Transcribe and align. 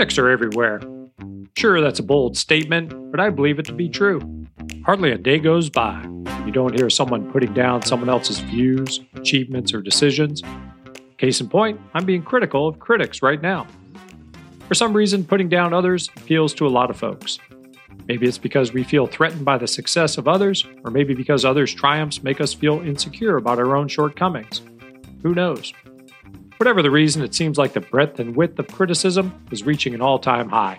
Critics 0.00 0.16
are 0.16 0.30
everywhere. 0.30 0.80
Sure, 1.58 1.78
that's 1.82 1.98
a 1.98 2.02
bold 2.02 2.34
statement, 2.34 3.10
but 3.10 3.20
I 3.20 3.28
believe 3.28 3.58
it 3.58 3.66
to 3.66 3.74
be 3.74 3.86
true. 3.86 4.46
Hardly 4.86 5.12
a 5.12 5.18
day 5.18 5.38
goes 5.38 5.68
by 5.68 6.02
you 6.46 6.52
don't 6.52 6.74
hear 6.74 6.88
someone 6.88 7.30
putting 7.30 7.52
down 7.52 7.82
someone 7.82 8.08
else's 8.08 8.38
views, 8.40 9.00
achievements, 9.14 9.74
or 9.74 9.82
decisions. 9.82 10.40
Case 11.18 11.42
in 11.42 11.50
point, 11.50 11.78
I'm 11.92 12.06
being 12.06 12.22
critical 12.22 12.66
of 12.66 12.78
critics 12.78 13.20
right 13.20 13.42
now. 13.42 13.66
For 14.68 14.74
some 14.74 14.94
reason, 14.94 15.22
putting 15.22 15.50
down 15.50 15.74
others 15.74 16.08
appeals 16.16 16.54
to 16.54 16.66
a 16.66 16.72
lot 16.72 16.88
of 16.88 16.96
folks. 16.96 17.38
Maybe 18.08 18.26
it's 18.26 18.38
because 18.38 18.72
we 18.72 18.84
feel 18.84 19.06
threatened 19.06 19.44
by 19.44 19.58
the 19.58 19.68
success 19.68 20.16
of 20.16 20.26
others, 20.26 20.66
or 20.82 20.90
maybe 20.90 21.12
because 21.12 21.44
others' 21.44 21.74
triumphs 21.74 22.22
make 22.22 22.40
us 22.40 22.54
feel 22.54 22.80
insecure 22.80 23.36
about 23.36 23.58
our 23.58 23.76
own 23.76 23.86
shortcomings. 23.86 24.62
Who 25.22 25.34
knows? 25.34 25.74
Whatever 26.60 26.82
the 26.82 26.90
reason, 26.90 27.22
it 27.22 27.34
seems 27.34 27.56
like 27.56 27.72
the 27.72 27.80
breadth 27.80 28.20
and 28.20 28.36
width 28.36 28.58
of 28.58 28.68
criticism 28.68 29.32
is 29.50 29.64
reaching 29.64 29.94
an 29.94 30.02
all 30.02 30.18
time 30.18 30.50
high. 30.50 30.78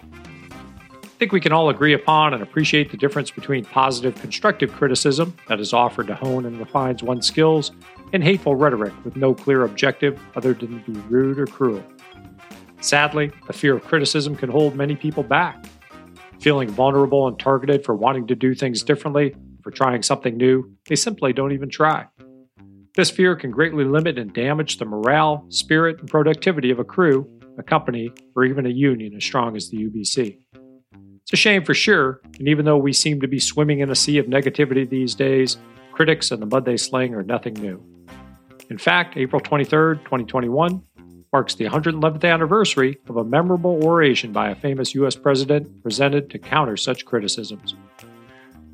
I 0.54 1.08
think 1.18 1.32
we 1.32 1.42
can 1.42 1.54
all 1.54 1.70
agree 1.70 1.94
upon 1.94 2.36
and 2.36 2.44
appreciate 2.44 2.92
the 2.92 2.98
difference 2.98 3.32
between 3.32 3.66
positive, 3.66 4.14
constructive 4.22 4.72
criticism 4.74 5.36
that 5.48 5.60
is 5.60 5.74
offered 5.74 6.05
to 6.05 6.14
hone 6.14 6.46
and 6.46 6.60
refines 6.60 7.02
one's 7.02 7.26
skills 7.26 7.72
and 8.14 8.24
hateful 8.24 8.55
rhetoric 8.55 8.94
with 9.04 9.16
no 9.16 9.34
clear 9.34 9.64
objective 9.64 10.22
other 10.36 10.54
than 10.54 10.84
to 10.84 10.91
be 10.91 11.00
rude 11.10 11.40
or 11.40 11.48
cruel. 11.48 11.84
Sadly, 12.80 13.32
the 13.48 13.54
fear 13.54 13.76
of 13.76 13.84
criticism 13.84 14.36
can 14.36 14.52
hold 14.52 14.76
many 14.76 14.96
people 14.96 15.24
back. 15.24 15.66
Feeling 16.40 16.70
vulnerable 16.70 17.27
and 17.27 17.40
targeted 17.40 17.84
for 17.84 17.96
wanting 17.96 18.27
to 18.27 18.36
do 18.36 18.54
things 18.54 18.84
differently, 18.84 19.36
for 19.63 19.72
trying 19.72 20.04
something 20.04 20.38
new, 20.38 20.77
they 20.86 20.96
simply 20.96 21.34
don't 21.34 21.54
even 21.54 21.70
try. 21.70 22.05
This 22.94 23.09
fear 23.09 23.38
can 23.38 23.52
greatly 23.52 23.86
limit 23.86 24.18
and 24.18 24.34
damage 24.34 24.77
the 24.77 24.86
morale, 24.86 25.45
spirit, 25.48 25.99
and 26.02 26.09
productivity 26.09 26.72
of 26.72 26.80
a 26.80 26.84
crew, 26.84 27.26
a 27.58 27.63
company, 27.63 28.12
or 28.36 28.44
even 28.44 28.66
a 28.66 28.70
union 28.70 29.16
as 29.16 29.23
strong 29.23 29.55
as 29.55 29.70
the 29.70 29.77
UBC. 29.77 30.38
It's 31.21 31.34
a 31.34 31.38
shame 31.38 31.63
for 31.63 31.74
sure, 31.74 32.20
and 32.38 32.49
even 32.49 32.66
though 32.66 32.77
we 32.77 32.91
seem 32.91 33.21
to 33.21 33.29
be 33.29 33.40
swimming 33.40 33.79
in 33.79 33.90
a 33.90 33.96
sea 33.96 34.18
of 34.18 34.26
negativity 34.26 34.90
these 34.90 35.16
days, 35.16 35.57
critics 35.93 36.32
and 36.32 36.41
the 36.41 36.46
mud 36.46 36.66
they 36.66 36.76
sling 36.76 37.16
are 37.16 37.24
nothing 37.24 37.54
new. 37.54 37.82
In 38.70 38.77
fact, 38.77 39.16
April 39.16 39.40
23, 39.40 39.96
2021, 39.99 40.82
marks 41.32 41.55
the 41.55 41.66
111th 41.66 42.29
anniversary 42.29 42.98
of 43.07 43.16
a 43.16 43.23
memorable 43.23 43.82
oration 43.85 44.34
by 44.34 44.49
a 44.49 44.55
famous 44.55 44.94
U.S. 44.96 45.16
president 45.16 45.82
presented 45.82 46.29
to 46.29 46.40
counter 46.40 46.76
such 46.76 47.05
criticisms. 47.05 47.73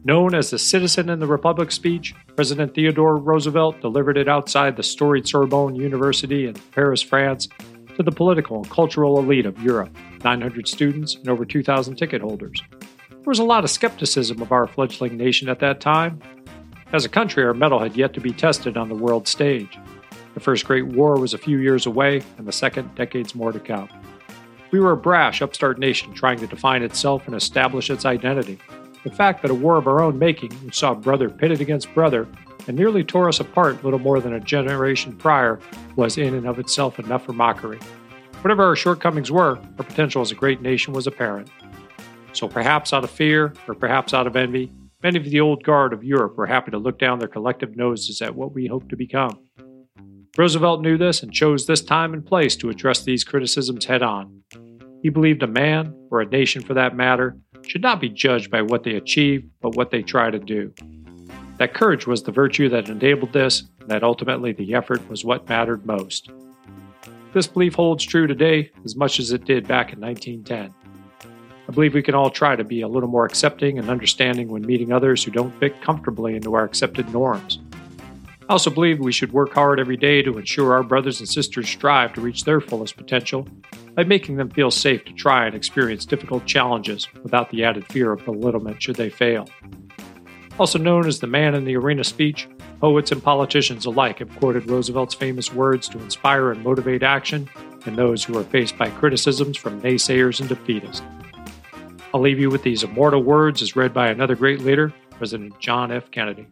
Known 0.08 0.36
as 0.36 0.52
the 0.52 0.58
Citizen 0.58 1.09
in 1.09 1.19
the 1.19 1.27
Republic 1.27 1.69
speech, 1.69 2.16
President 2.38 2.73
Theodore 2.73 3.17
Roosevelt 3.17 3.81
delivered 3.81 4.17
it 4.17 4.30
outside 4.30 4.77
the 4.77 4.81
storied 4.81 5.27
Sorbonne 5.27 5.75
University 5.75 6.47
in 6.47 6.53
Paris, 6.72 7.02
France, 7.02 7.49
to 7.97 8.03
the 8.03 8.11
political 8.14 8.55
and 8.55 8.69
cultural 8.69 9.19
elite 9.19 9.45
of 9.45 9.61
Europe 9.61 9.94
900 10.23 10.66
students 10.66 11.16
and 11.16 11.27
over 11.27 11.44
2,000 11.44 11.97
ticket 11.97 12.22
holders. 12.22 12.64
There 13.09 13.19
was 13.25 13.39
a 13.39 13.44
lot 13.44 13.66
of 13.66 13.69
skepticism 13.69 14.41
of 14.41 14.53
our 14.53 14.66
fledgling 14.66 15.17
nation 15.17 15.49
at 15.49 15.59
that 15.59 15.81
time. 15.81 16.21
As 16.94 17.03
a 17.03 17.09
country, 17.09 17.44
our 17.44 17.53
mettle 17.53 17.80
had 17.80 17.97
yet 17.97 18.14
to 18.14 18.21
be 18.21 18.31
tested 18.31 18.77
on 18.77 18.88
the 18.88 18.95
world 18.95 19.27
stage. 19.27 19.77
The 20.36 20.39
First 20.39 20.64
Great 20.64 20.88
War 20.88 21.19
was 21.19 21.33
a 21.33 21.38
few 21.38 21.58
years 21.58 21.86
away, 21.86 22.23
and 22.38 22.47
the 22.47 22.53
second 22.53 22.95
decades 22.95 23.36
more 23.36 23.52
to 23.52 23.59
come. 23.59 23.89
We 24.71 24.80
were 24.80 24.94
a 24.94 24.97
brash, 24.97 25.42
upstart 25.42 25.80
nation 25.80 26.14
trying 26.14 26.39
to 26.39 26.47
define 26.47 26.81
itself 26.81 27.27
and 27.27 27.36
establish 27.36 27.89
its 27.89 28.05
identity. 28.05 28.58
The 29.08 29.16
fact 29.16 29.41
that 29.41 29.52
a 29.52 29.55
war 29.55 29.77
of 29.77 29.88
our 29.88 30.02
own 30.02 30.19
making, 30.19 30.52
which 30.66 30.77
saw 30.77 30.94
brother 30.94 31.30
pitted 31.30 31.61
against 31.61 31.94
brother 31.94 32.27
and 32.67 32.75
nearly 32.75 33.05
tore 33.05 33.30
us 33.30 33.39
apart 33.39 33.81
little 33.81 33.99
more 33.99 34.19
than 34.19 34.33
a 34.33 34.39
generation 34.41 35.16
prior, 35.16 35.61
was 35.95 36.17
in 36.17 36.33
and 36.33 36.45
of 36.45 36.59
itself 36.59 36.99
enough 36.99 37.23
for 37.23 37.31
mockery. 37.31 37.80
Whatever 38.41 38.66
our 38.66 38.75
shortcomings 38.75 39.31
were, 39.31 39.59
our 39.77 39.86
potential 39.86 40.22
as 40.22 40.33
a 40.33 40.36
great 40.36 40.61
nation 40.61 40.91
was 40.91 41.08
apparent. 41.08 41.49
So 42.33 42.49
perhaps 42.49 42.91
out 42.91 43.05
of 43.05 43.09
fear, 43.09 43.53
or 43.66 43.75
perhaps 43.75 44.14
out 44.14 44.27
of 44.27 44.36
envy, 44.36 44.73
many 45.02 45.17
of 45.17 45.23
the 45.23 45.39
old 45.39 45.64
guard 45.64 45.94
of 45.94 46.03
Europe 46.03 46.36
were 46.36 46.45
happy 46.45 46.71
to 46.71 46.77
look 46.77 46.99
down 46.99 47.20
their 47.20 47.30
collective 47.30 47.77
noses 47.77 48.21
at 48.21 48.36
what 48.36 48.53
we 48.53 48.67
hoped 48.67 48.89
to 48.89 48.98
become. 48.98 49.39
Roosevelt 50.37 50.82
knew 50.82 50.98
this 50.98 51.23
and 51.23 51.32
chose 51.32 51.65
this 51.65 51.82
time 51.82 52.14
and 52.14 52.26
place 52.26 52.58
to 52.58 52.70
address 52.70 53.03
these 53.03 53.23
criticisms 53.23 53.86
head 53.86 54.03
on. 54.03 54.43
He 55.02 55.08
believed 55.08 55.43
a 55.43 55.48
man, 55.48 55.95
or 56.11 56.20
a 56.20 56.26
nation 56.26 56.61
for 56.61 56.73
that 56.73 56.95
matter, 56.95 57.37
should 57.67 57.82
not 57.82 58.02
be 58.02 58.10
judged 58.10 58.50
by 58.50 58.61
what 58.61 58.83
they 58.83 58.95
achieve, 58.95 59.48
but 59.61 59.76
what 59.76 59.92
they 59.92 60.02
try 60.02 60.32
to 60.32 60.39
do. 60.39 60.73
That 61.58 61.73
courage 61.73 62.08
was 62.08 62.23
the 62.23 62.32
virtue 62.32 62.70
that 62.70 62.89
enabled 62.89 63.33
this, 63.33 63.64
and 63.80 63.89
that 63.89 64.04
ultimately 64.04 64.52
the 64.52 64.76
effort 64.76 65.08
was 65.10 65.26
what 65.26 65.50
mattered 65.50 65.86
most. 65.86 66.30
This 67.33 67.48
belief 67.48 67.76
holds 67.76 68.06
true 68.06 68.27
today 68.27 68.72
as 68.86 68.95
much 68.95 69.20
as 69.20 69.32
it 69.32 69.45
did 69.45 69.67
back 69.67 69.92
in 69.92 70.00
1910. 70.00 70.73
I 71.67 71.72
believe 71.73 71.94
we 71.94 72.02
can 72.02 72.16
all 72.16 72.30
try 72.30 72.56
to 72.56 72.64
be 72.64 72.82
a 72.82 72.88
little 72.88 73.10
more 73.10 73.26
accepting 73.26 73.77
and 73.77 73.89
understanding 73.89 74.48
when 74.48 74.66
meeting 74.66 74.94
others 74.94 75.23
who 75.23 75.32
don't 75.32 75.58
fit 75.60 75.82
comfortably 75.82 76.36
into 76.36 76.54
our 76.54 76.64
accepted 76.64 77.11
norms. 77.11 77.60
I 78.50 78.54
also 78.54 78.70
believe 78.70 79.00
we 79.00 79.11
should 79.11 79.33
work 79.33 79.54
hard 79.54 79.77
every 79.77 79.98
day 79.98 80.22
to 80.22 80.38
ensure 80.38 80.73
our 80.73 80.83
brothers 80.83 81.20
and 81.20 81.27
sisters 81.27 81.67
strive 81.67 82.14
to 82.14 82.22
reach 82.22 82.45
their 82.45 82.61
fullest 82.61 82.95
potential 82.95 83.45
by 83.97 84.03
making 84.03 84.35
them 84.37 84.49
feel 84.52 84.69
safe 84.69 85.03
to 85.05 85.13
try 85.13 85.47
and 85.47 85.55
experience 85.55 86.05
difficult 86.05 86.45
challenges 86.45 87.11
without 87.23 87.49
the 87.49 87.63
added 87.63 87.83
fear 87.87 88.11
of 88.11 88.23
belittlement 88.23 88.80
should 88.81 88.95
they 88.95 89.09
fail. 89.09 89.49
Also 90.59 90.77
known 90.77 91.08
as 91.08 91.19
the 91.19 91.25
man 91.25 91.55
in 91.55 91.65
the 91.65 91.75
arena 91.75 92.03
speech, 92.03 92.47
poets 92.80 93.11
and 93.11 93.23
politicians 93.23 93.87
alike 93.87 94.19
have 94.19 94.30
quoted 94.37 94.69
Roosevelt's 94.69 95.15
famous 95.15 95.52
words 95.52 95.89
to 95.89 95.99
inspire 95.99 96.52
and 96.52 96.63
motivate 96.63 97.02
action 97.02 97.49
in 97.87 97.95
those 97.95 98.23
who 98.23 98.37
are 98.37 98.43
faced 98.43 98.77
by 98.77 98.87
criticisms 98.91 99.58
from 99.58 99.81
naysayers 99.81 100.39
and 100.39 100.47
defeatists. 100.47 101.02
I'll 102.14 102.21
leave 102.21 102.39
you 102.39 102.52
with 102.52 102.61
these 102.61 102.83
immortal 102.83 103.23
words 103.23 103.64
as 103.64 103.75
read 103.75 103.95
by 103.95 104.09
another 104.09 104.35
great 104.35 104.61
leader, 104.61 104.93
President 105.09 105.59
John 105.59 105.91
F. 105.91 106.11
Kennedy. 106.11 106.47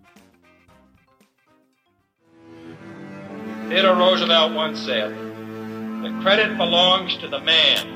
Theodore 3.69 3.95
Roosevelt 3.95 4.53
once 4.53 4.79
said, 4.79 5.25
the 6.03 6.19
credit 6.22 6.57
belongs 6.57 7.17
to 7.17 7.28
the 7.28 7.39
man 7.39 7.88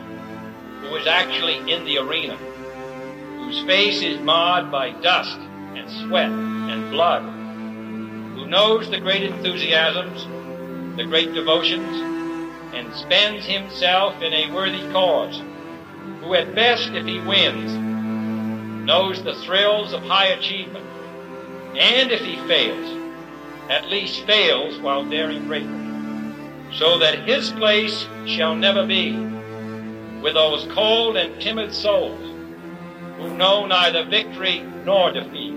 who 0.82 0.96
is 0.96 1.08
actually 1.08 1.58
in 1.72 1.84
the 1.86 1.98
arena, 1.98 2.36
whose 3.38 3.64
face 3.66 4.02
is 4.02 4.20
marred 4.22 4.72
by 4.72 4.92
dust 5.02 5.38
and 5.76 5.90
sweat 5.90 6.30
and 6.30 6.92
blood, 6.92 7.24
who 8.36 8.48
knows 8.48 8.90
the 8.90 9.00
great 9.00 9.24
enthusiasms, 9.24 10.26
the 10.98 11.06
great 11.06 11.34
devotions, 11.34 11.96
and 12.74 12.94
spends 12.94 13.46
himself 13.46 14.22
in 14.22 14.34
a 14.34 14.54
worthy 14.54 14.82
cause, 14.92 15.42
who 16.22 16.34
at 16.34 16.56
best, 16.56 16.90
if 16.92 17.06
he 17.06 17.20
wins, 17.20 17.74
knows 18.86 19.24
the 19.24 19.36
thrills 19.36 19.94
of 19.94 20.02
high 20.04 20.28
achievement, 20.28 20.86
and 21.78 22.12
if 22.12 22.22
he 22.22 22.36
fails, 22.48 22.98
at 23.70 23.90
least 23.90 24.26
fails 24.26 24.80
while 24.80 25.06
daring 25.06 25.46
greatly, 25.46 25.89
so 26.74 26.98
that 27.00 27.28
his 27.28 27.52
place 27.52 28.08
shall 28.26 28.56
never 28.56 28.86
be 28.86 29.18
with 30.22 30.34
those 30.34 30.66
cold 30.74 31.18
and 31.18 31.42
timid 31.42 31.74
souls 31.74 32.20
who 33.18 33.36
know 33.38 33.66
neither 33.66 34.04
victory 34.06 34.62
nor 34.86 35.12
defeat, 35.12 35.54